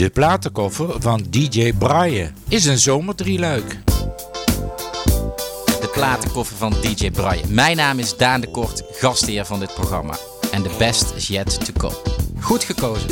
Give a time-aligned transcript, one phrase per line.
[0.00, 3.78] De platenkoffer van DJ Brian is een zomerdrieluik.
[5.80, 7.54] De platenkoffer van DJ Brian.
[7.54, 10.16] Mijn naam is Daan de Kort, gastheer van dit programma.
[10.50, 11.96] En de best is yet to come.
[12.40, 13.08] Goed gekozen.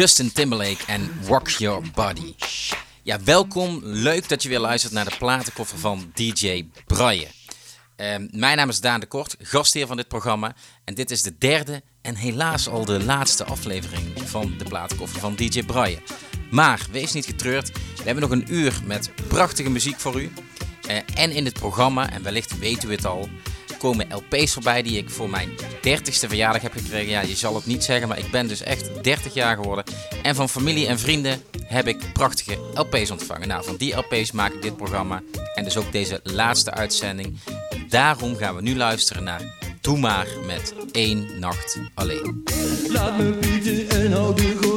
[0.00, 2.34] Justin Timberlake en Rock Your Body.
[3.02, 3.80] Ja, welkom.
[3.82, 7.30] Leuk dat je weer luistert naar de platenkoffer van DJ Brian.
[7.96, 10.54] Ehm, mijn naam is Daan de Kort, gastheer van dit programma.
[10.84, 15.34] En dit is de derde en helaas al de laatste aflevering van de platenkoffer van
[15.34, 16.02] DJ Brian.
[16.50, 20.32] Maar wees niet getreurd, we hebben nog een uur met prachtige muziek voor u.
[20.86, 23.28] Eh, en in het programma, en wellicht weten we het al,
[23.80, 25.50] komen LP's voorbij die ik voor mijn
[25.86, 27.10] 30ste verjaardag heb gekregen.
[27.10, 29.84] Ja, je zal het niet zeggen, maar ik ben dus echt 30 jaar geworden.
[30.22, 33.48] En van familie en vrienden heb ik prachtige LP's ontvangen.
[33.48, 35.22] Nou, van die LP's maak ik dit programma
[35.54, 37.38] en dus ook deze laatste uitzending.
[37.88, 39.42] Daarom gaan we nu luisteren naar
[39.80, 42.42] Doe maar met één nacht alleen.
[42.88, 44.69] Laat me bieden en hou de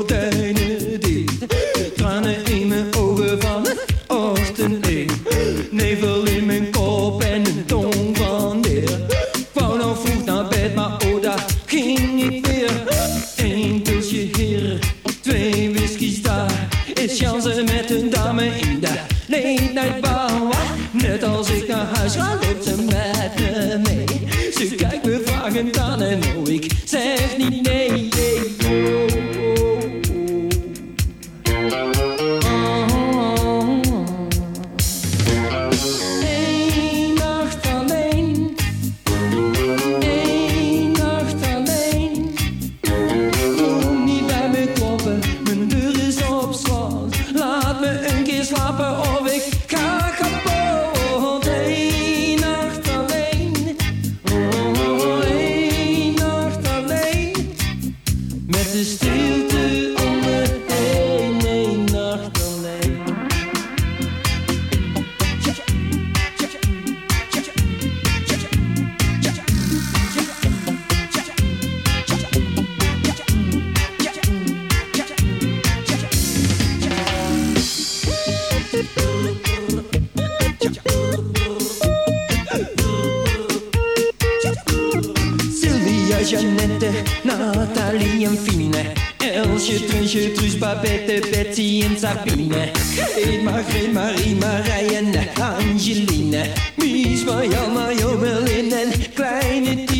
[90.01, 92.72] Jurgen, Truus, Babette, Betty en Sabine.
[93.16, 96.51] Edmarie, Marie, Marij en Angeline.
[96.78, 99.93] Mies, Marjan, Marjomelin en Kleine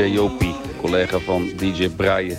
[0.00, 2.36] DJ Jopie, collega van DJ Brian.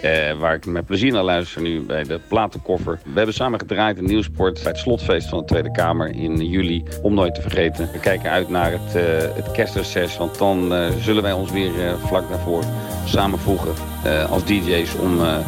[0.00, 3.00] Eh, waar ik met plezier naar luister nu bij de platenkoffer.
[3.04, 6.82] We hebben samen gedraaid in Nieuwsport bij het slotfeest van de Tweede Kamer in juli.
[7.02, 7.88] Om nooit te vergeten.
[7.92, 10.16] We kijken uit naar het, eh, het kerstreces.
[10.16, 12.64] Want dan eh, zullen wij ons weer eh, vlak daarvoor
[13.04, 13.74] samenvoegen
[14.04, 15.20] eh, als DJ's om...
[15.20, 15.38] Eh,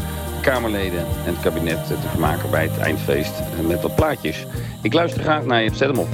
[0.42, 3.32] Kamerleden en het kabinet te vermaken bij het eindfeest
[3.66, 4.46] met wat plaatjes.
[4.82, 5.74] Ik luister graag naar je.
[5.74, 6.08] Zet hem op.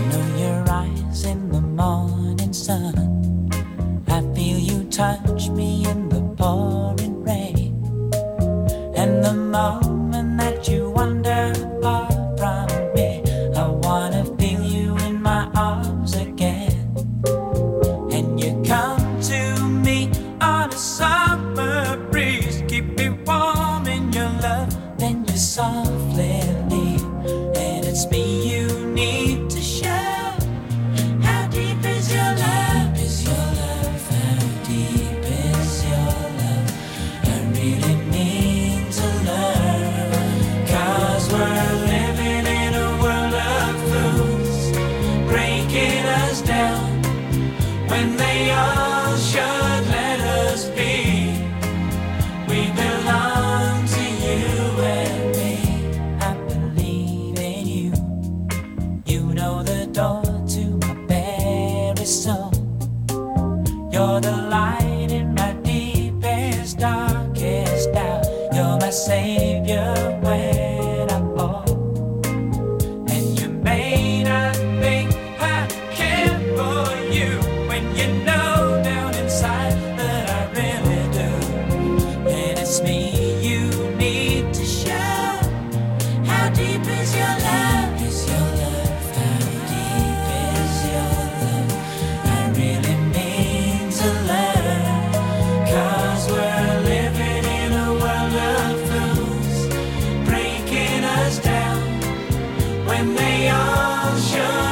[9.52, 9.92] now.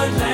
[0.00, 0.29] Wonderland.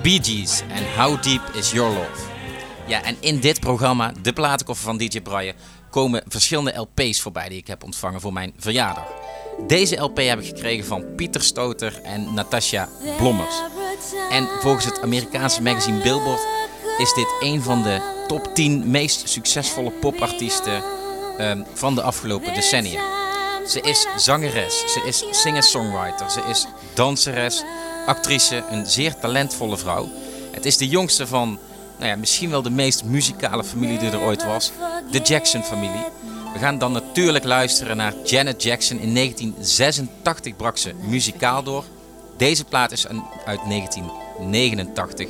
[0.00, 2.32] Bee Gees en How Deep Is Your Love.
[2.86, 5.54] Ja, en in dit programma, de platenkoffer van DJ Braille,
[5.90, 9.06] komen verschillende LP's voorbij die ik heb ontvangen voor mijn verjaardag.
[9.66, 13.54] Deze LP heb ik gekregen van Pieter Stoter en Natasha Blommers.
[14.30, 16.46] En volgens het Amerikaanse magazine Billboard
[16.98, 20.82] is dit een van de top 10 meest succesvolle popartiesten
[21.38, 23.02] ehm, van de afgelopen decennia.
[23.68, 27.64] Ze is zangeres, ze is singer-songwriter, ze is danseres,
[28.06, 30.08] actrice, een zeer talentvolle vrouw.
[30.50, 31.58] Het is de jongste van,
[31.98, 34.72] nou ja, misschien wel de meest muzikale familie die er ooit was,
[35.10, 36.04] de Jackson-familie.
[36.52, 38.98] We gaan dan natuurlijk luisteren naar Janet Jackson.
[38.98, 41.84] In 1986 brak ze muzikaal door.
[42.36, 43.06] Deze plaat is
[43.44, 45.28] uit 1989.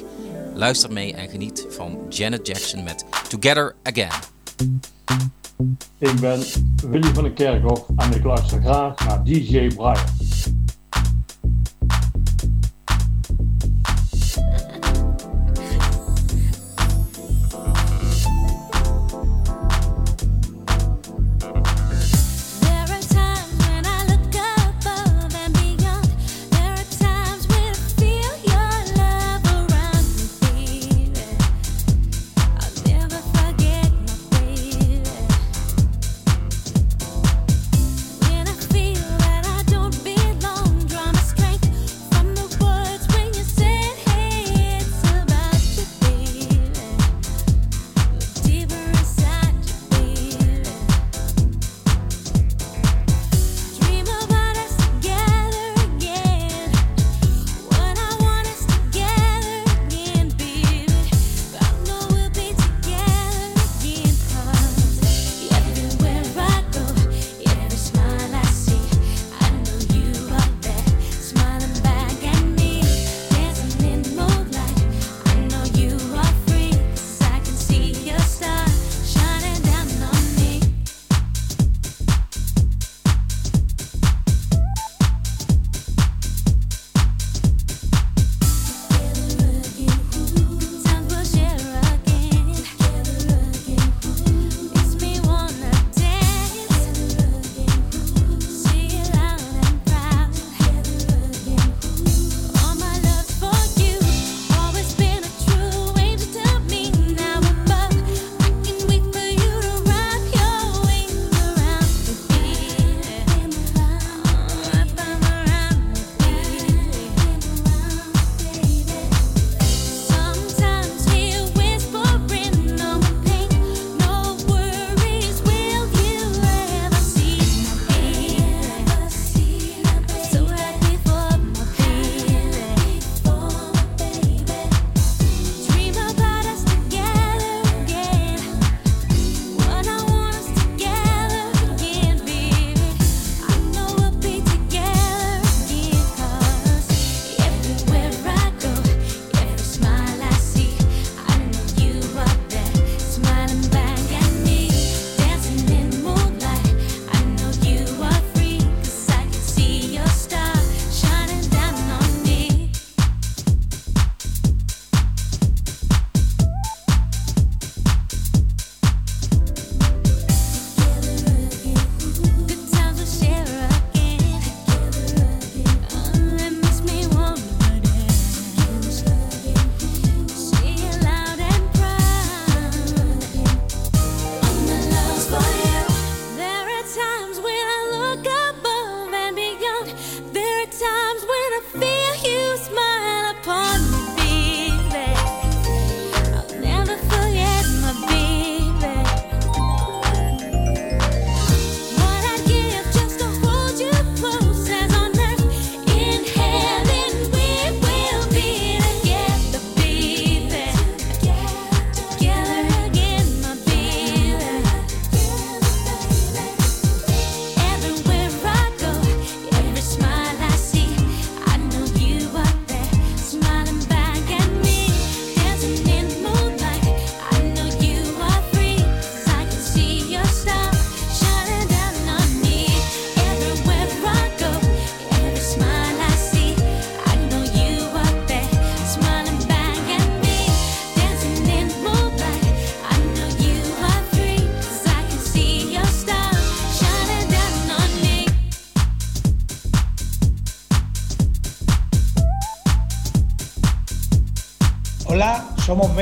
[0.54, 4.12] Luister mee en geniet van Janet Jackson met Together Again.
[5.98, 6.42] Ik ben
[6.90, 10.53] Willy van den Kerkhof en ik luister graag naar DJ Brian.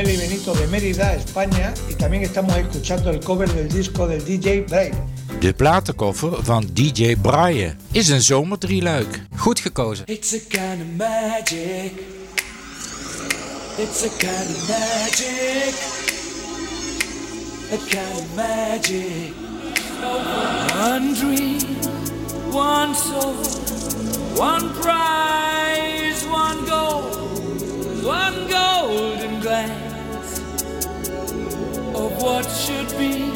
[0.02, 4.62] Meli Benito de Mérida, España, y también estamos escuchando el cover del disco del DJ
[4.62, 4.94] Brave.
[5.38, 9.22] De platenkoffer van DJ Brian is een zomerdrieluik.
[9.36, 10.06] Goed gekozen.
[10.06, 11.92] It's a kind of magic.
[13.78, 15.74] It's a kind of magic.
[17.70, 19.32] A kind of magic.
[20.80, 21.60] One dream,
[22.50, 23.36] one soul,
[24.34, 27.02] one prize, one goal,
[28.02, 29.91] one golden glance
[32.04, 33.31] of what should be.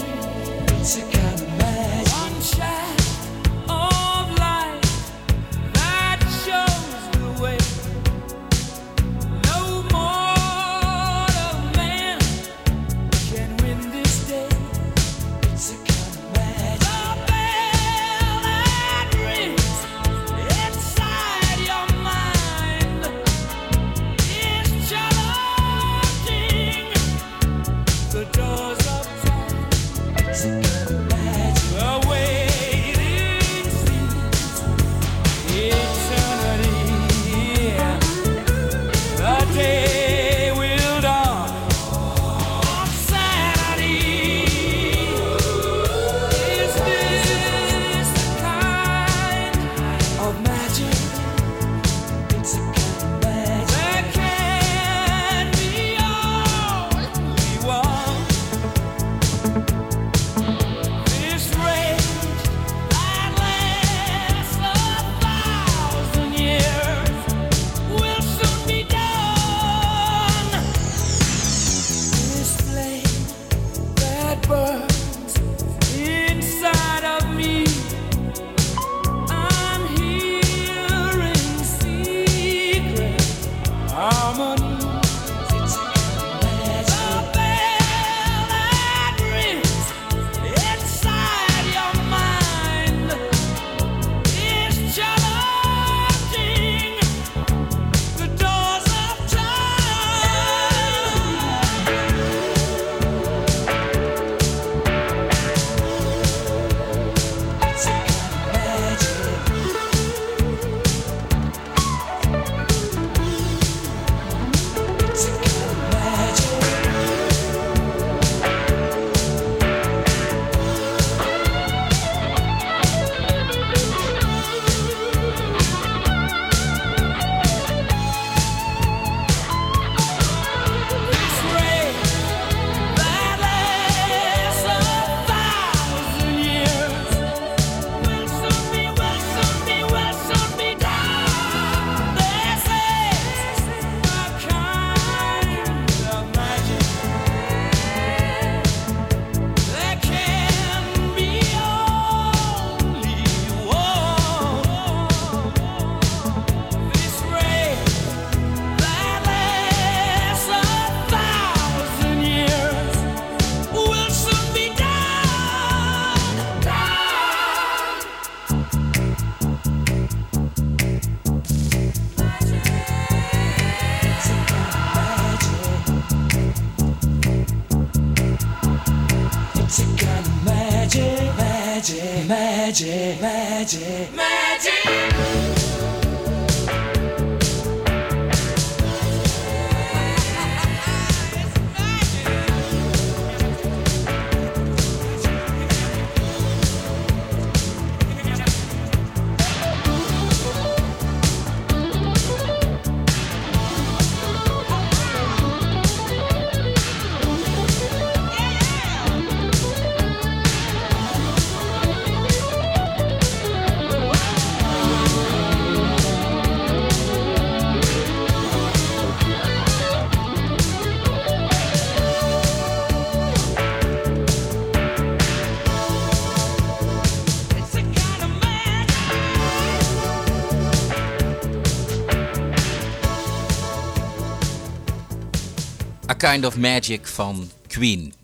[236.30, 238.14] Kind of Magic van Queen.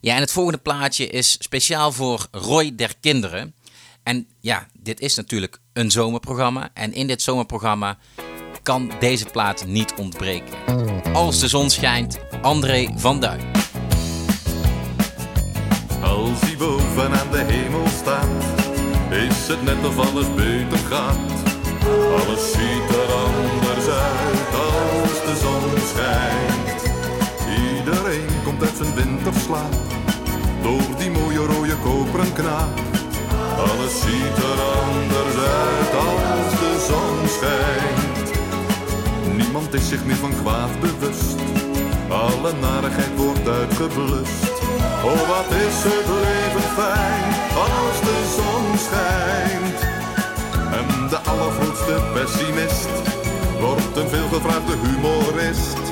[0.00, 3.54] Ja, en het volgende plaatje is speciaal voor Roy der Kinderen.
[4.02, 6.70] En ja, dit is natuurlijk een zomerprogramma.
[6.74, 7.98] En in dit zomerprogramma
[8.62, 10.54] kan deze plaat niet ontbreken.
[11.12, 13.40] Als de zon schijnt, André van Duin.
[16.02, 18.44] Als hij boven aan de hemel staat,
[19.10, 21.32] is het net of alles beter gaat.
[22.20, 26.75] Alles ziet er anders uit als de zon schijnt.
[27.86, 29.74] Iedereen komt uit zijn winterslaap.
[30.62, 32.80] Door die mooie rode koperen knaap.
[33.58, 38.28] Alles ziet er anders uit als de zon schijnt.
[39.36, 41.38] Niemand is zich meer van kwaad bewust.
[42.08, 44.52] Alle narigheid wordt uitgeblust.
[45.04, 47.28] Oh, wat is het leven fijn
[47.66, 49.78] als de zon schijnt.
[50.78, 52.88] En de allergrootste pessimist
[53.60, 55.85] wordt een veelgevraagde humorist.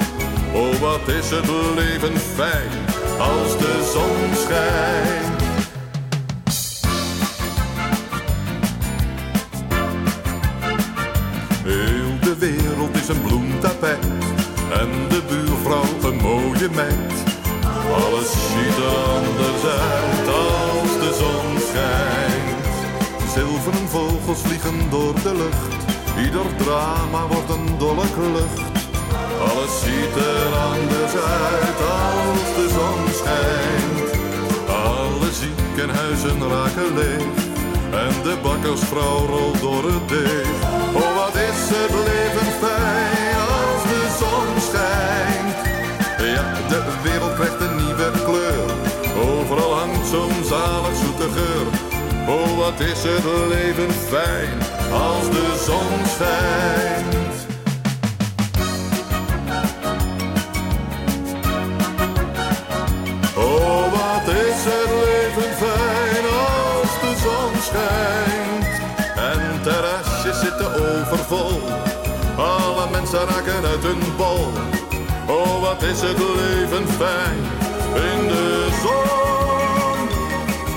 [0.55, 2.71] Oh, wat is het leven fijn
[3.19, 5.43] als de zon schijnt.
[11.63, 14.05] Heel de wereld is een bloemtapijt
[14.73, 17.13] en de buurvrouw een mooie meid.
[17.93, 23.33] Alles ziet er anders uit als de zon schijnt.
[23.33, 25.87] Zilveren vogels vliegen door de lucht,
[26.25, 28.74] ieder drama wordt een dolle klucht.
[29.47, 31.15] Alles ziet er anders
[31.47, 34.09] uit als de zon schijnt.
[34.69, 37.45] Alle ziekenhuizen raken leeg
[38.05, 40.57] en de bakkersvrouw rolt door het deeg.
[40.95, 45.57] Oh, wat is het leven fijn als de zon schijnt.
[46.35, 48.69] Ja, de wereld krijgt een nieuwe kleur.
[49.29, 51.67] Overal hangt zo'n zalig zoete geur.
[52.35, 54.59] Oh, wat is het leven fijn
[54.93, 57.24] als de zon schijnt.
[70.33, 71.61] Zitten overvol.
[72.37, 74.53] Alle mensen raken uit hun bol.
[75.27, 77.39] Oh, wat is het leven fijn
[77.95, 80.09] in de zon.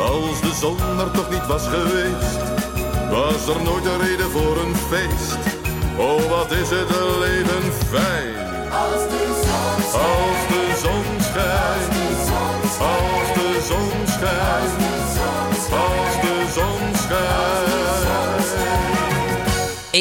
[0.08, 2.40] Als de zon er toch niet was geweest,
[3.10, 5.38] was er nooit een reden voor een feest.
[5.98, 8.36] Oh, wat is het leven fijn.
[8.72, 10.06] Als de zon schijnt.
[10.08, 11.96] Als de zon schijnt.
[12.80, 14.87] Als de zon schijnt.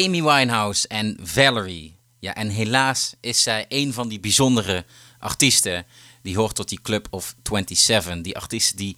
[0.05, 1.95] Amy Winehouse en Valerie.
[2.19, 4.85] Ja, en helaas is zij een van die bijzondere
[5.19, 5.85] artiesten
[6.21, 8.21] die hoort tot die Club of 27.
[8.21, 8.97] Die artiesten die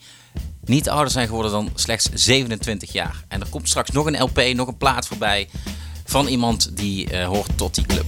[0.64, 3.24] niet ouder zijn geworden dan slechts 27 jaar.
[3.28, 5.50] En er komt straks nog een LP, nog een plaat voorbij
[6.06, 8.06] van iemand die eh, hoort tot die club.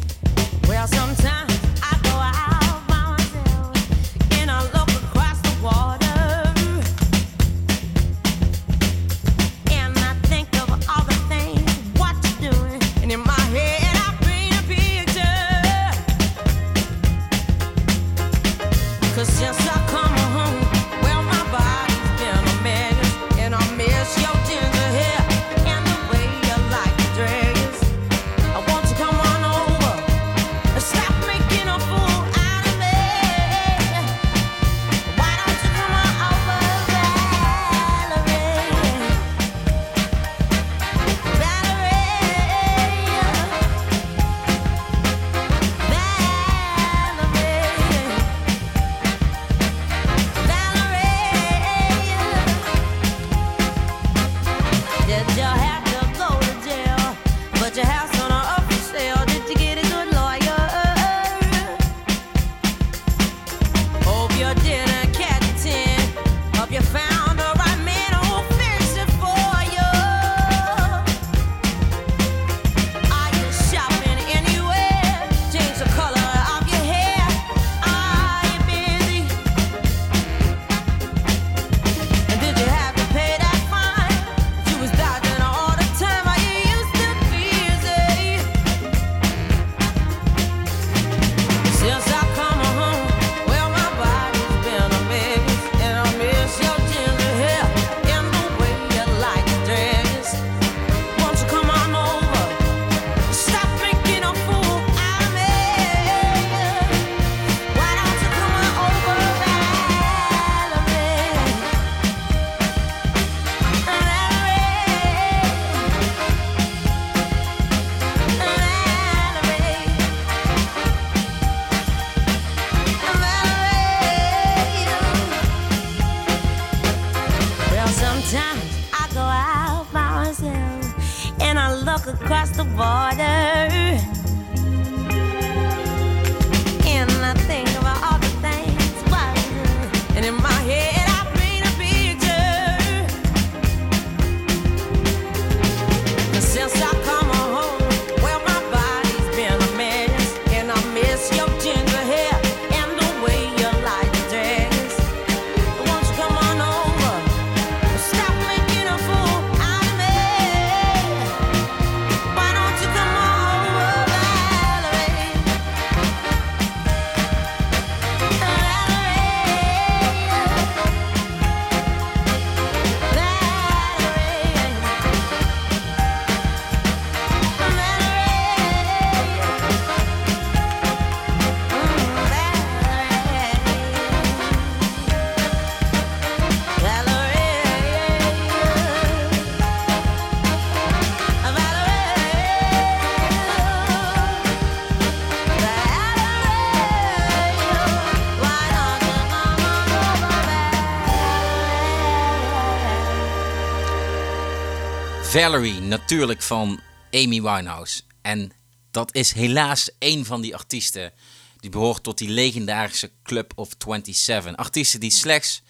[205.41, 206.79] Valerie, natuurlijk van
[207.11, 208.01] Amy Winehouse.
[208.21, 208.51] En
[208.91, 211.13] dat is helaas een van die artiesten
[211.59, 214.55] die behoort tot die legendarische Club of 27.
[214.55, 215.61] Artiesten die slechts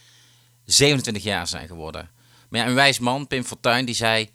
[0.66, 2.10] 27 jaar zijn geworden.
[2.50, 4.30] Maar ja, een wijs man, Pim Fortuyn, die zei...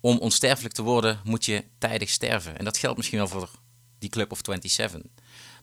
[0.00, 2.58] om onsterfelijk te worden moet je tijdig sterven.
[2.58, 3.50] En dat geldt misschien wel voor
[3.98, 5.00] die Club of 27.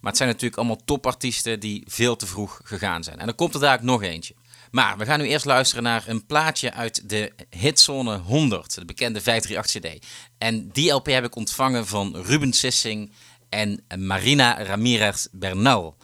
[0.02, 3.20] Maar het zijn natuurlijk allemaal topartiesten die veel te vroeg gegaan zijn.
[3.20, 4.36] En dan komt er daar ook nog eentje.
[4.72, 9.22] Maar we gaan nu eerst luisteren naar een plaatje uit de hitzone 100, de bekende
[9.22, 10.06] 538 CD.
[10.38, 13.12] En die LP heb ik ontvangen van Ruben Sissing
[13.50, 15.98] en Marina Ramirez Bernal.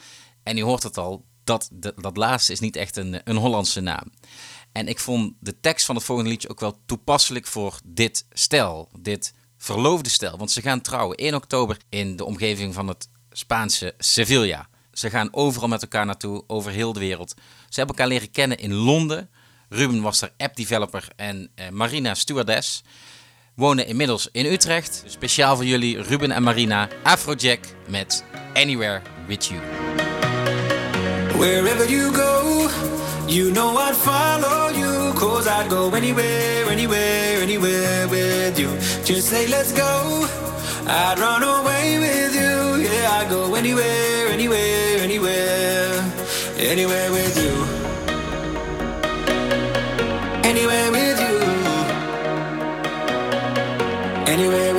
[0.43, 3.81] En u hoort het al, dat, dat, dat laatste is niet echt een, een Hollandse
[3.81, 4.11] naam.
[4.71, 8.89] En ik vond de tekst van het volgende liedje ook wel toepasselijk voor dit stel,
[8.99, 10.37] dit verloofde stel.
[10.37, 14.69] Want ze gaan trouwen 1 oktober in de omgeving van het Spaanse Sevilla.
[14.93, 17.33] Ze gaan overal met elkaar naartoe, over heel de wereld.
[17.69, 19.29] Ze hebben elkaar leren kennen in Londen.
[19.69, 22.83] Ruben was daar app-developer en eh, Marina stewardess.
[23.55, 25.03] Wonen inmiddels in Utrecht.
[25.05, 26.87] Speciaal voor jullie Ruben en Marina.
[27.03, 29.61] Afrojack met Anywhere With You.
[31.37, 32.69] Wherever you go,
[33.27, 35.13] you know I'd follow you.
[35.13, 38.69] Cause I'd go anywhere, anywhere, anywhere with you.
[39.03, 40.27] Just say let's go.
[40.85, 42.83] I'd run away with you.
[42.83, 46.11] Yeah, I'd go anywhere, anywhere, anywhere.
[46.57, 47.55] Anywhere with you.
[50.43, 51.37] Anywhere with you.
[54.33, 54.72] Anywhere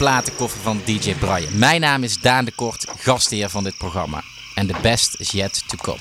[0.00, 1.58] platenkoffer van DJ Brian.
[1.58, 4.22] Mijn naam is Daan de Kort, gastheer van dit programma.
[4.54, 5.98] En the best is yet to come.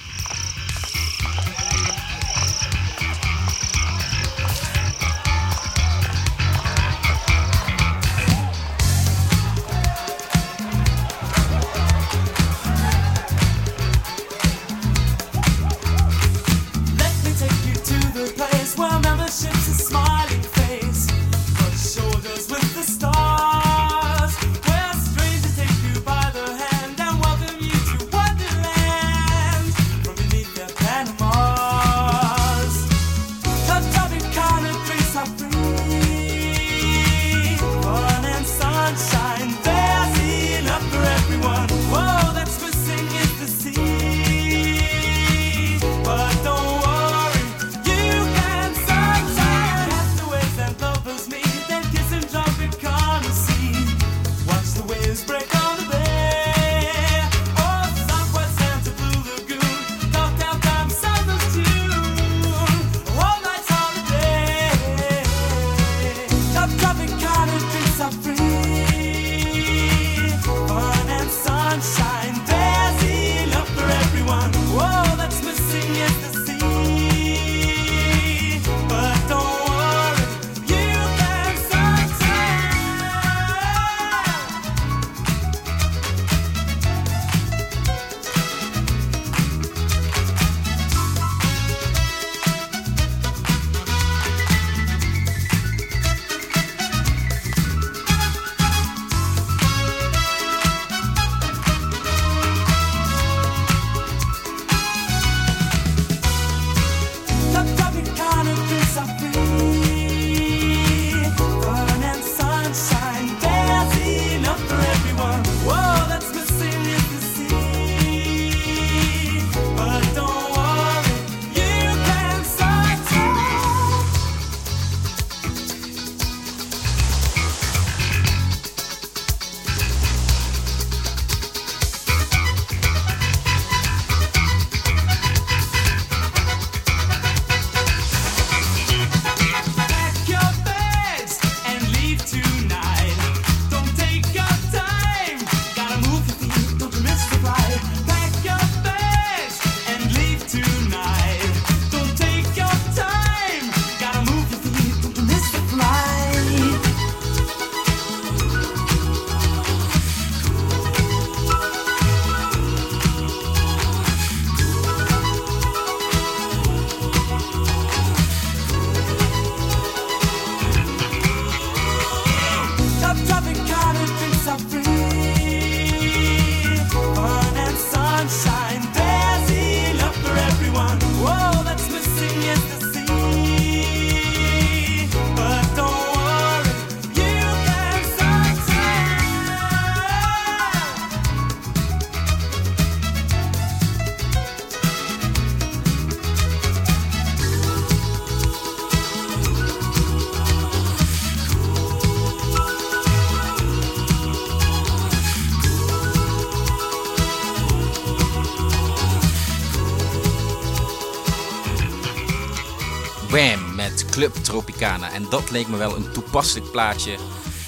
[214.20, 215.12] Club Tropicana.
[215.12, 217.18] En dat leek me wel een toepasselijk plaatje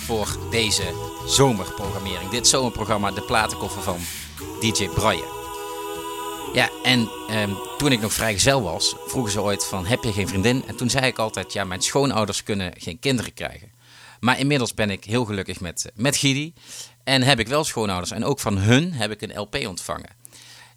[0.06, 0.84] voor deze
[1.26, 2.30] zomerprogrammering.
[2.30, 3.98] Dit zomerprogramma, de platenkoffer van
[4.60, 5.26] DJ Braille.
[6.54, 10.28] Ja, en ehm, toen ik nog vrijgezel was, vroegen ze ooit van, heb je geen
[10.28, 10.64] vriendin?
[10.68, 13.72] En toen zei ik altijd, ja, mijn schoonouders kunnen geen kinderen krijgen.
[14.20, 16.54] Maar inmiddels ben ik heel gelukkig met, eh, met Gidi.
[17.04, 18.12] En heb ik wel schoonouders.
[18.12, 20.16] En ook van hun heb ik een LP ontvangen.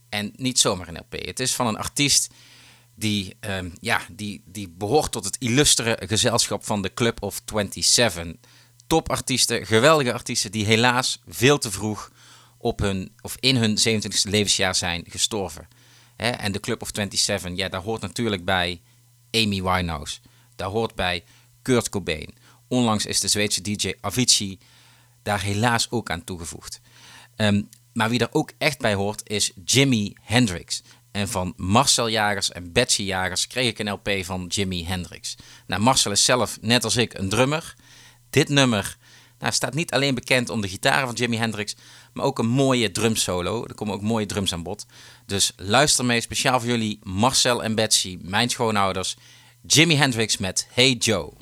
[0.09, 1.27] En niet zomaar een LP.
[1.27, 2.31] Het is van een artiest
[2.95, 8.35] die, ehm, ja, die, die behoort tot het illustere gezelschap van de Club of 27.
[8.87, 12.13] Topartiesten, geweldige artiesten die helaas veel te vroeg
[12.59, 15.69] op hun, of in hun 27e levensjaar zijn gestorven.
[16.17, 18.81] En de Club of 27, ja, daar hoort natuurlijk bij
[19.31, 20.19] Amy Winehouse.
[20.57, 21.25] Daar hoort bij
[21.63, 22.35] Kurt Cobain.
[22.69, 24.59] Onlangs is de Zweedse DJ Avicii
[25.23, 26.81] daar helaas ook aan toegevoegd.
[27.37, 30.83] Ehm, maar wie er ook echt bij hoort is Jimi Hendrix.
[31.15, 35.37] En van Marcel Jagers en Betsy Jagers kreeg ik een LP van Jimi Hendrix.
[35.67, 37.75] Nou, Marcel is zelf, net als ik, een drummer.
[38.31, 38.97] Dit nummer
[39.39, 41.77] nou, staat niet alleen bekend om de gitaren van Jimi Hendrix,
[42.13, 43.65] maar ook een mooie drumsolo.
[43.67, 44.87] Er komen ook mooie drums aan bod.
[45.27, 49.17] Dus luister mee, speciaal voor jullie, Marcel en Betsy, mijn schoonouders.
[49.67, 51.33] Jimi Hendrix met Hey Joe.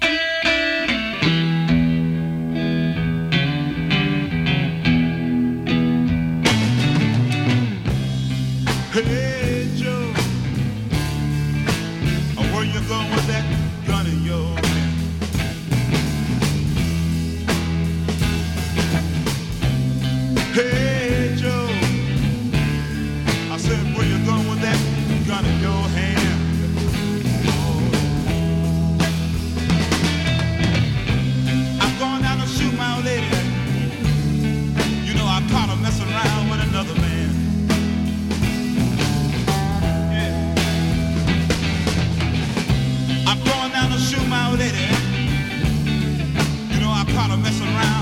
[47.14, 48.01] Caught her messing around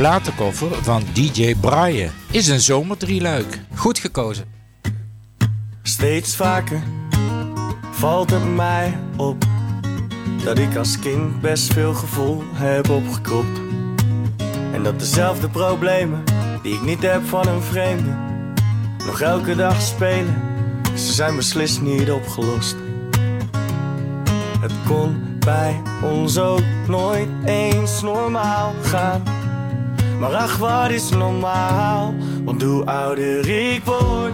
[0.00, 3.60] De platenkoffer van DJ Braille is een zomerdrieluik.
[3.74, 4.44] Goed gekozen.
[5.82, 6.82] Steeds vaker
[7.90, 9.44] valt het mij op
[10.44, 13.60] dat ik als kind best veel gevoel heb opgekropt.
[14.72, 16.24] En dat dezelfde problemen
[16.62, 18.16] die ik niet heb van een vreemde
[19.06, 20.42] nog elke dag spelen,
[20.96, 22.76] ze zijn beslist niet opgelost.
[24.60, 29.39] Het kon bij ons ook nooit eens normaal gaan.
[30.20, 32.14] Maar ach, wat is normaal?
[32.44, 34.32] Want hoe ouder ik word,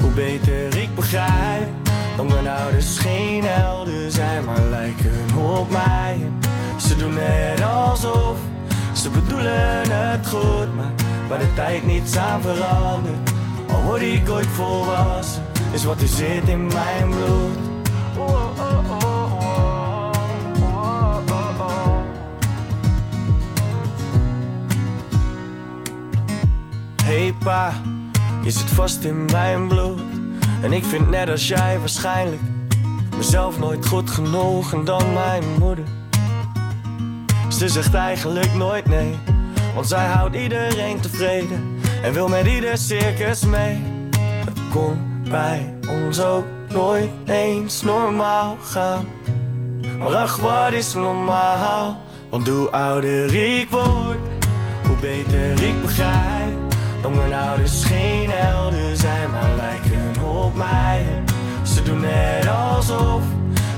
[0.00, 1.68] hoe beter ik begrijp.
[2.16, 6.30] Dat mijn ouders geen helden zijn, maar lijken op mij.
[6.76, 8.36] Ze doen net alsof
[8.92, 10.92] ze bedoelen het goed, maar
[11.28, 13.32] waar de tijd niets aan verandert.
[13.72, 15.42] Al word ik ooit volwassen,
[15.72, 17.69] is wat er zit in mijn bloed.
[27.32, 27.72] Pa,
[28.42, 30.00] je zit vast in mijn bloed.
[30.62, 32.40] En ik vind net als jij waarschijnlijk
[33.16, 35.84] mezelf nooit goed genoeg en dan mijn moeder.
[37.48, 39.14] Ze zegt eigenlijk nooit nee,
[39.74, 43.82] want zij houdt iedereen tevreden en wil met ieder circus mee.
[44.44, 49.06] Het kon bij ons ook nooit eens normaal gaan.
[49.98, 52.00] Maar ach, wat is normaal?
[52.30, 54.18] Want hoe ouder ik word,
[54.86, 56.59] hoe beter ik begrijp.
[57.08, 61.04] Mijn ouders geen helden zijn, maar lijken op mij.
[61.62, 63.22] Ze doen net alsof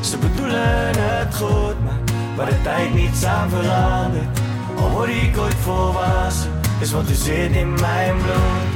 [0.00, 1.98] ze bedoelen het goed, maar
[2.36, 4.38] waar de tijd niets aan verandert.
[4.78, 6.50] Al word ik ooit volwassen,
[6.80, 8.71] is wat er zit in mijn bloed.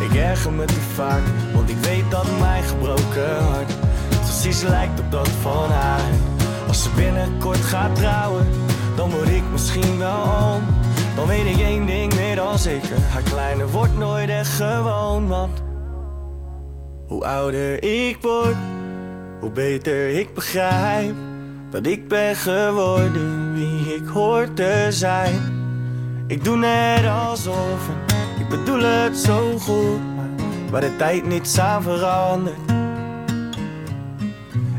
[0.00, 1.22] Ik erger me te vaak,
[1.54, 3.72] want ik weet dat mijn gebroken hart
[4.42, 6.10] precies lijkt op dat van haar.
[6.68, 8.46] Als ze binnenkort gaat trouwen,
[8.96, 10.62] dan word ik misschien wel oom.
[11.16, 15.28] Dan weet ik één ding meer dan zeker: haar kleine wordt nooit echt gewoon.
[15.28, 15.62] Want
[17.06, 18.56] hoe ouder ik word,
[19.40, 21.14] hoe beter ik begrijp
[21.70, 25.40] dat ik ben geworden wie ik hoor te zijn.
[26.26, 27.88] Ik doe net alsof
[28.40, 30.28] ik bedoel het zo goed, maar
[30.70, 32.58] waar de tijd niets aan verandert,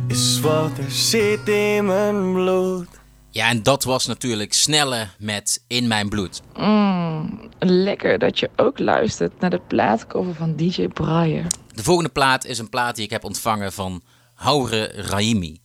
[0.07, 2.87] is wat er zit in mijn bloed.
[3.29, 6.41] Ja, en dat was natuurlijk Snelle met In Mijn Bloed.
[6.57, 11.47] Mm, lekker dat je ook luistert naar de plaatcover van DJ Brian.
[11.73, 14.01] De volgende plaat is een plaat die ik heb ontvangen van
[14.33, 15.59] Haure Raimi.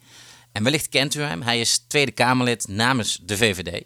[0.53, 1.43] En wellicht kent u hem.
[1.43, 3.85] Hij is Tweede Kamerlid namens de VVD.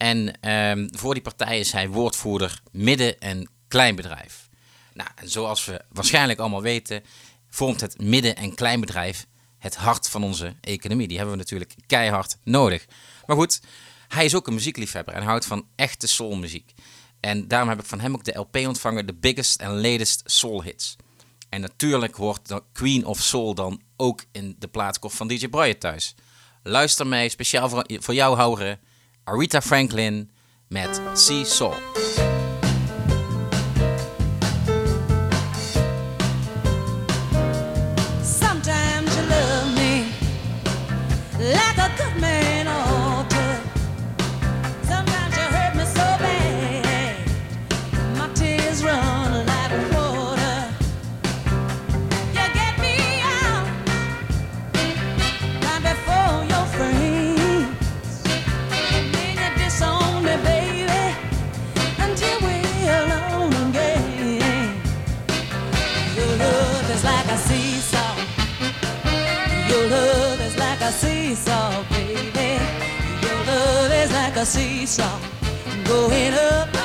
[0.00, 4.48] En ehm, voor die partij is hij woordvoerder midden- en kleinbedrijf.
[4.92, 7.02] Nou, en zoals we waarschijnlijk allemaal weten,
[7.48, 9.26] vormt het midden- en kleinbedrijf
[9.58, 11.08] het hart van onze economie.
[11.08, 12.86] Die hebben we natuurlijk keihard nodig.
[13.26, 13.60] Maar goed,
[14.08, 16.72] hij is ook een muziekliefhebber en houdt van echte soulmuziek.
[17.20, 20.62] En daarom heb ik van hem ook de LP ontvangen, de biggest and latest soul
[20.62, 20.96] hits.
[21.48, 25.78] En natuurlijk hoort de Queen of Soul dan ook in de plaatkop van DJ Brian
[25.78, 26.14] thuis.
[26.62, 28.80] Luister mee, speciaal voor, voor jou houden,
[29.30, 30.28] Aretha Franklin
[30.70, 31.99] met Sea Soul.
[71.30, 72.58] Seesaw, baby.
[73.22, 75.18] Your love is like a seesaw,
[75.84, 76.79] going up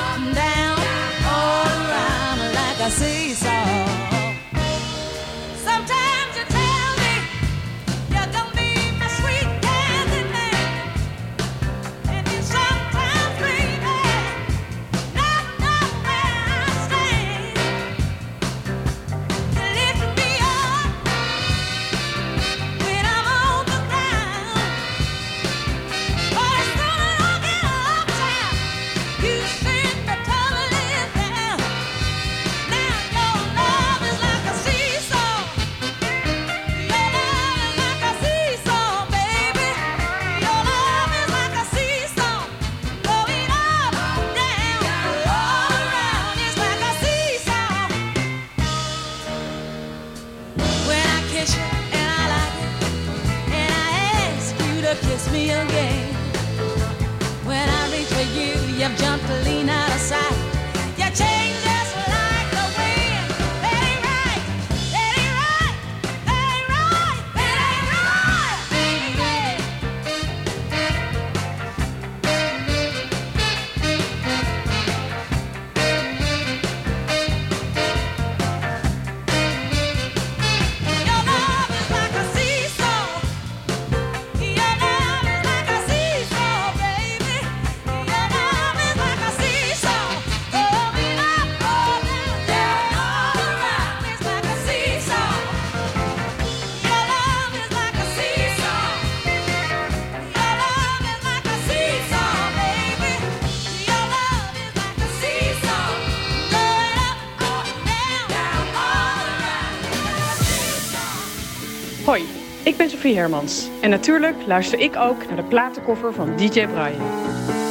[113.14, 117.65] Hermans en natuurlijk luister ik ook naar de platenkoffer van DJ Brian.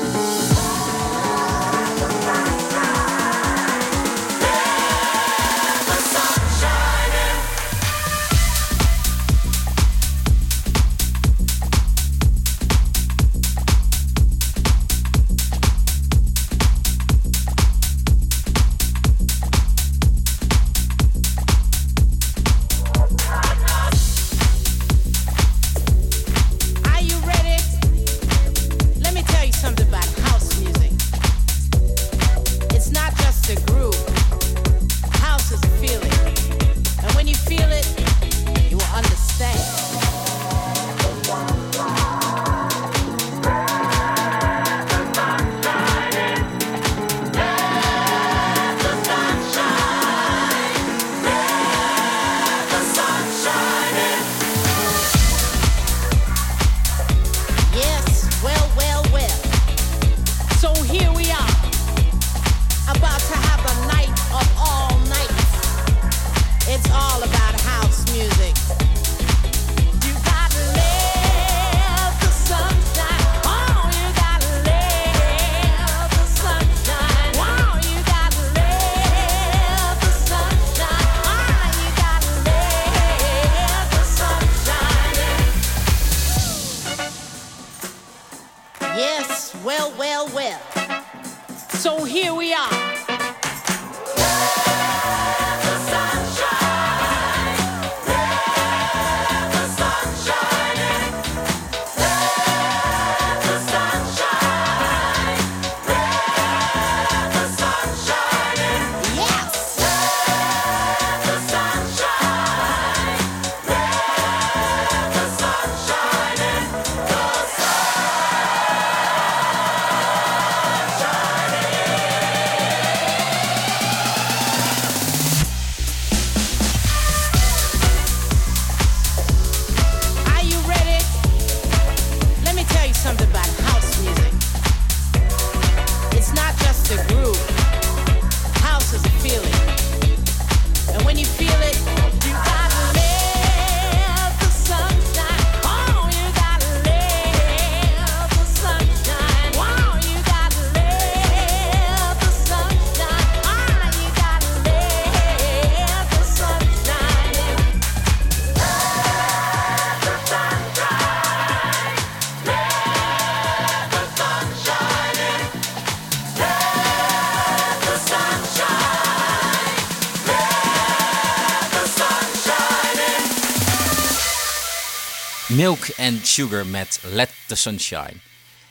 [175.65, 178.13] Milk and Sugar met Let the Sunshine.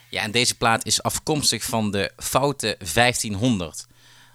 [0.09, 3.87] Ja, en deze plaat is afkomstig van de foute 1500.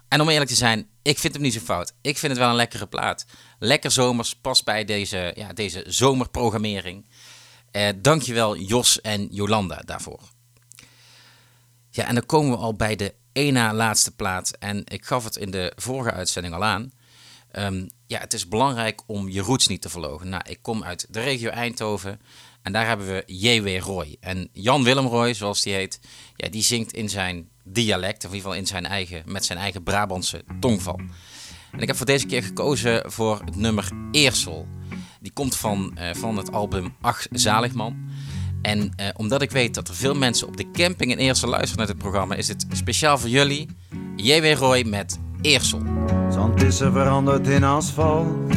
[0.07, 1.93] En om eerlijk te zijn, ik vind hem niet zo fout.
[2.01, 3.25] Ik vind het wel een lekkere plaat.
[3.59, 7.05] Lekker zomers, past bij deze, ja, deze zomerprogrammering.
[7.71, 10.19] Eh, dankjewel Jos en Jolanda daarvoor.
[11.89, 14.51] Ja, en dan komen we al bij de één na laatste plaat.
[14.59, 16.91] En ik gaf het in de vorige uitzending al aan.
[17.51, 20.29] Ehm, ja, het is belangrijk om je roots niet te verlogen.
[20.29, 22.21] Nou, ik kom uit de regio Eindhoven
[22.61, 23.83] en daar hebben we J.W.
[23.83, 24.15] Roy.
[24.19, 25.99] En Jan Willem Roy, zoals die heet,
[26.35, 29.59] ja, die zingt in zijn dialect, of in ieder geval in zijn eigen, met zijn
[29.59, 30.99] eigen Brabantse tongval.
[31.71, 34.67] En ik heb voor deze keer gekozen voor het nummer Eersel.
[35.19, 38.09] Die komt van, eh, van het album Ach Zaligman.
[38.61, 41.77] En eh, omdat ik weet dat er veel mensen op de camping in Eersel luisteren
[41.77, 43.67] naar dit programma, is het speciaal voor jullie
[44.15, 44.57] J.W.
[44.57, 45.81] Roy met Eersel.
[46.29, 48.53] Zand is er veranderd in asfalt.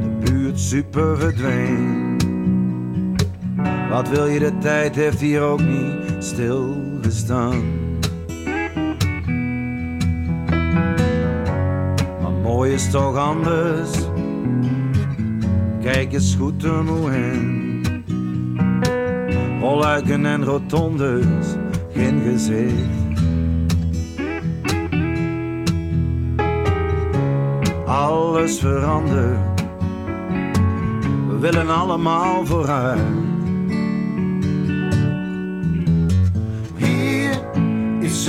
[0.00, 1.97] De buurt super verdween.
[3.90, 7.62] Wat wil je, de tijd heeft hier ook niet stilgestaan.
[12.22, 13.90] Maar mooi is toch anders.
[15.80, 17.82] Kijk eens goed om hoe heen.
[19.60, 21.46] Rolluiken en rotondes,
[21.92, 22.98] geen gezicht.
[27.88, 29.60] alles verandert.
[31.28, 33.27] We willen allemaal vooruit.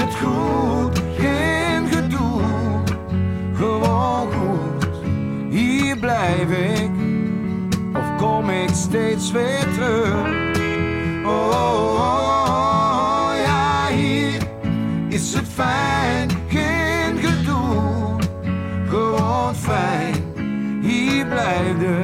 [0.01, 2.41] Het goed, geen gedoe,
[3.53, 4.87] gewoon goed.
[5.49, 6.91] Hier blijf ik,
[7.93, 10.27] of kom ik steeds weer terug.
[11.25, 14.41] Oh, oh, oh, ja, hier
[15.07, 17.99] is het fijn, geen gedoe
[18.89, 20.15] gewoon fijn.
[20.81, 22.03] Hier blijf je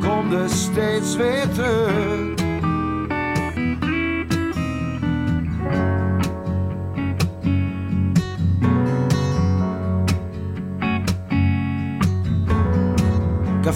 [0.00, 2.13] kom dus steeds weer terug.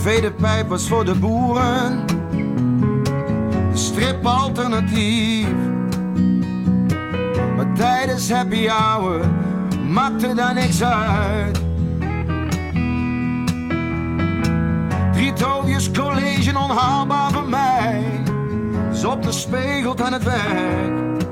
[0.02, 2.06] Café de Pijp was voor de boeren,
[3.70, 5.48] de strip alternatief.
[7.56, 9.20] Maar tijdens happy hour
[9.88, 11.60] maakte daar niks uit.
[15.12, 15.32] Drie
[15.92, 18.04] college onhaalbaar voor mij.
[18.90, 21.22] Dus op de spiegel aan het werk.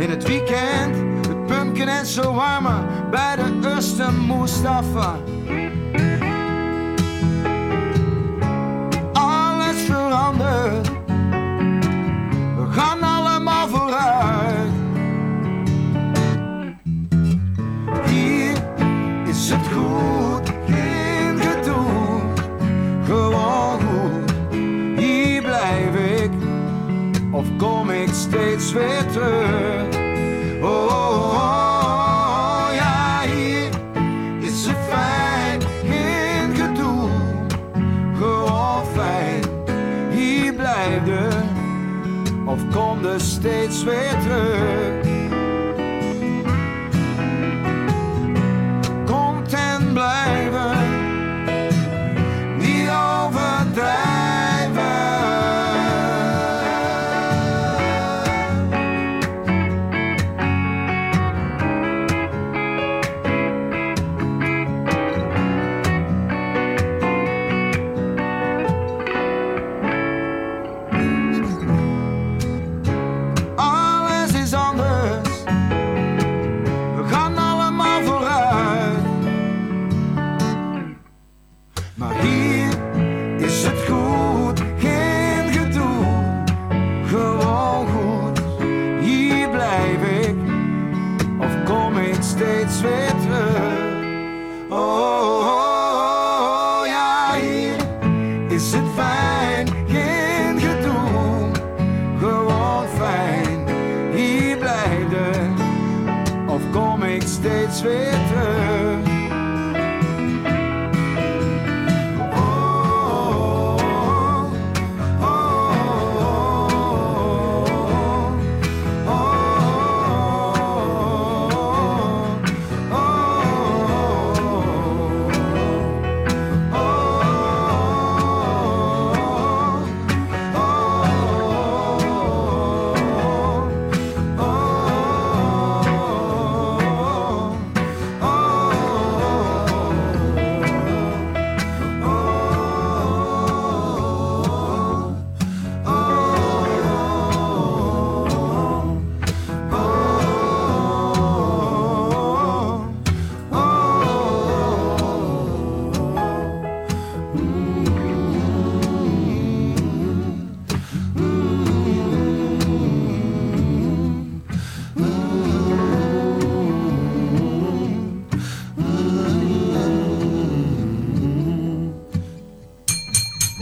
[0.00, 0.96] In het weekend,
[1.28, 5.16] het pumpkin en zo warmer bij de Usten Mustafa.
[28.58, 29.97] Ik steeds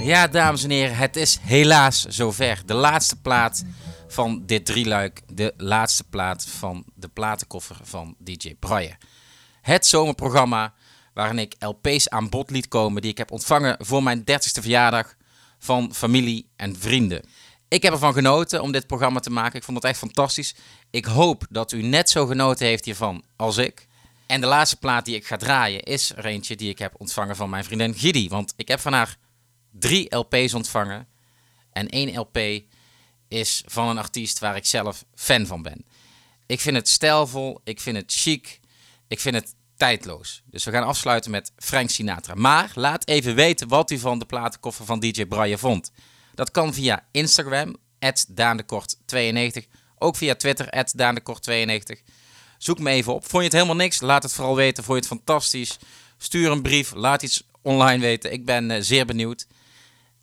[0.07, 2.63] Ja, dames en heren, het is helaas zover.
[2.67, 3.65] De laatste plaat
[4.09, 5.23] van dit drieluik.
[5.33, 8.97] De laatste plaat van de platenkoffer van DJ Braille.
[9.63, 10.75] Het zomerprogramma
[11.15, 15.15] waarin ik LP's aan bod liet komen die ik heb ontvangen voor mijn 30ste verjaardag
[15.59, 17.25] van familie en vrienden.
[17.69, 19.59] Ik heb ervan genoten om dit programma te maken.
[19.59, 20.55] Ik vond het echt fantastisch.
[20.91, 23.87] Ik hoop dat u net zo genoten heeft hiervan als ik.
[24.27, 27.37] En de laatste plaat die ik ga draaien is er eentje die ik heb ontvangen
[27.37, 28.29] van mijn vriendin Gidi.
[28.29, 29.17] Want ik heb van haar
[29.79, 31.07] drie LP's ontvangen.
[31.73, 32.39] En één LP
[33.29, 35.85] is van een artiest waar ik zelf fan van ben.
[36.47, 38.61] Ik vind het stijlvol, ik vind het chic,
[39.09, 40.43] ik vind het tijdloos.
[40.47, 42.35] Dus we gaan afsluiten met Frank Sinatra.
[42.35, 45.93] Maar laat even weten wat u van de platenkoffer van DJ Braille vond.
[46.35, 47.77] Dat kan via Instagram,
[48.31, 49.69] daandekort92.
[49.99, 52.03] Ook via Twitter, daandekort92.
[52.59, 53.23] Zoek me even op.
[53.23, 54.01] Vond je het helemaal niks?
[54.01, 54.85] Laat het vooral weten.
[54.85, 55.79] Vond je het fantastisch?
[56.19, 58.33] Stuur een brief, laat iets online weten.
[58.33, 59.47] Ik ben eh, zeer benieuwd.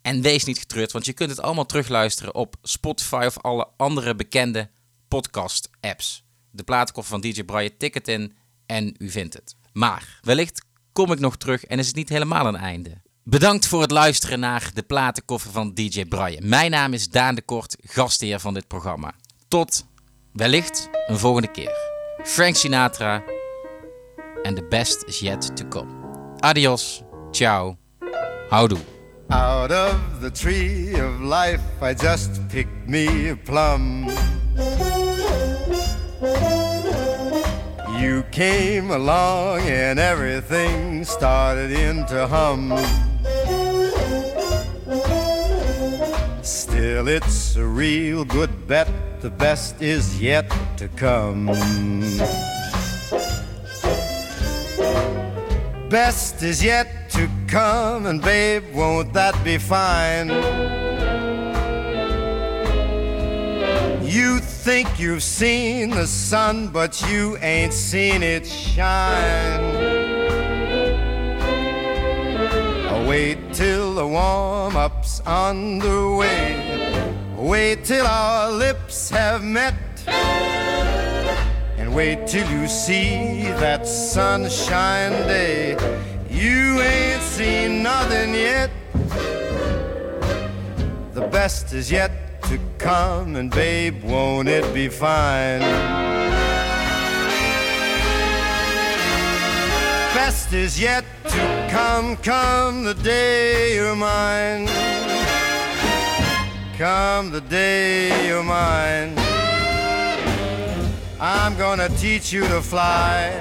[0.04, 4.14] En wees niet getreurd, want je kunt het allemaal terugluisteren op Spotify of alle andere
[4.14, 4.70] bekende
[5.08, 6.24] podcast-apps.
[6.50, 8.36] De platenkoffer van DJ Braille, tik het in
[8.66, 9.56] en u vindt het.
[9.72, 13.02] Maar wellicht kom ik nog terug en is het niet helemaal een einde.
[13.22, 16.40] Bedankt voor het luisteren naar de platenkoffer van DJ Braille.
[16.40, 19.14] Mijn naam is Daan de Kort, gastheer van dit programma.
[19.48, 19.86] Tot
[20.32, 21.76] wellicht een volgende keer.
[22.24, 23.22] Frank Sinatra
[24.42, 25.90] en the best is yet to come.
[26.38, 27.76] Adios, ciao,
[28.48, 28.93] houdoe.
[29.30, 34.08] Out of the tree of life, I just picked me a plum.
[37.98, 42.70] You came along and everything started in to hum.
[46.42, 48.88] Still, it's a real good bet.
[49.20, 51.48] The best is yet to come.
[55.94, 60.28] Best is yet to come, and babe, won't that be fine?
[64.02, 69.60] You think you've seen the sun, but you ain't seen it shine.
[72.90, 77.06] Oh, wait till the warm up's underway.
[77.36, 79.74] Wait till our lips have met.
[81.94, 85.76] Wait till you see that sunshine day.
[86.28, 88.68] You ain't seen nothing yet.
[91.12, 95.60] The best is yet to come, and babe, won't it be fine?
[100.14, 104.66] Best is yet to come, come the day you're mine.
[106.76, 109.23] Come the day you're mine.
[111.26, 113.32] I'm gonna teach you to fly.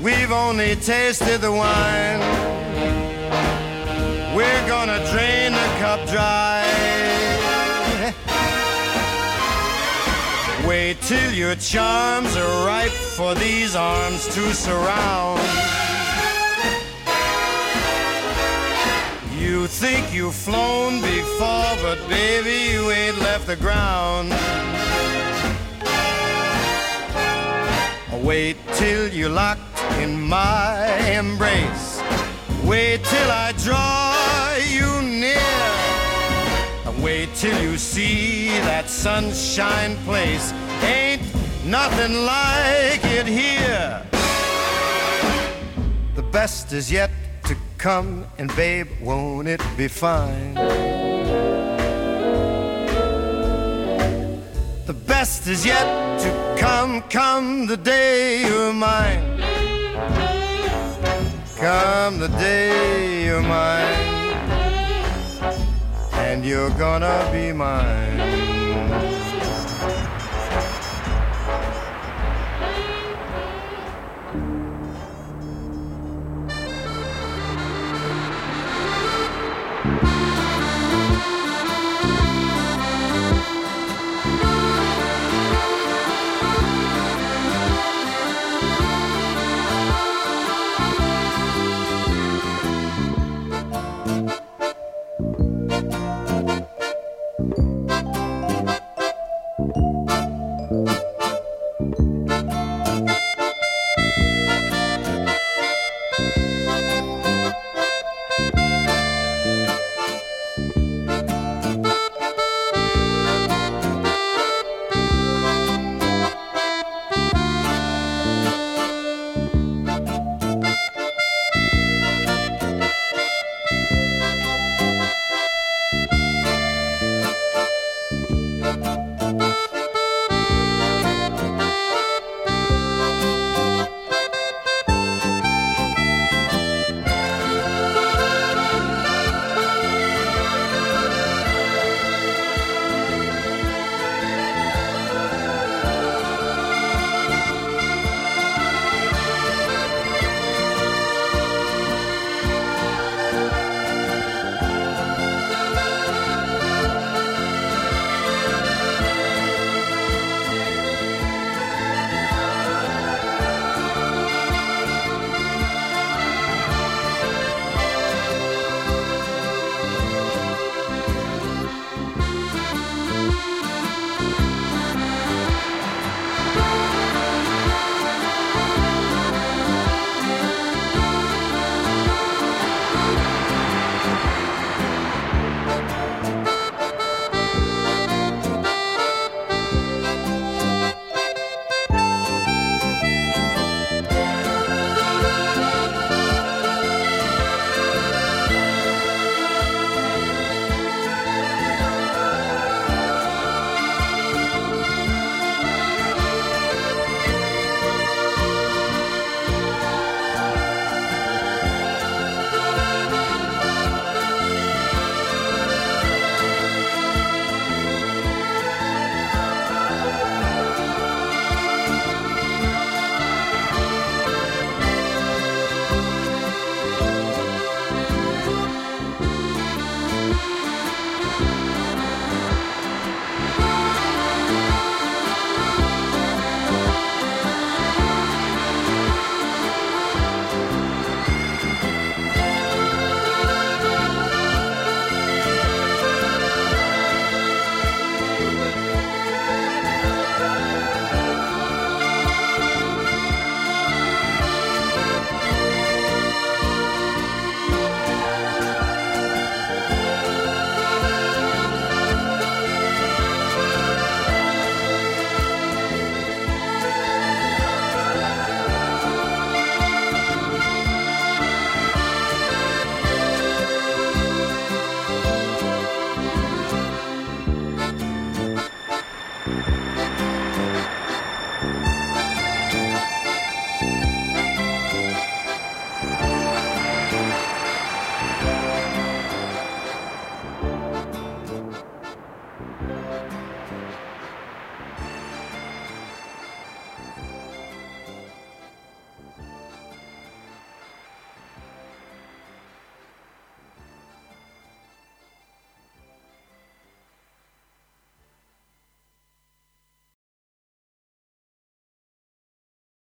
[0.00, 2.20] We've only tasted the wine.
[4.34, 6.64] We're gonna drain the cup dry.
[10.66, 15.42] Wait till your charms are ripe for these arms to surround.
[19.38, 24.32] You think you've flown before, but baby, you ain't left the ground.
[28.22, 32.02] Wait till you're locked in my embrace.
[32.64, 35.38] Wait till I draw you near.
[37.02, 40.52] Wait till you see that sunshine place.
[40.82, 41.22] Ain't
[41.64, 44.02] nothing like it here.
[46.16, 47.10] The best is yet
[47.44, 50.54] to come, and babe, won't it be fine?
[54.86, 55.86] The best is yet
[56.20, 59.40] to come, come the day you're mine.
[61.56, 64.06] Come the day you're mine.
[66.12, 68.17] And you're gonna be mine.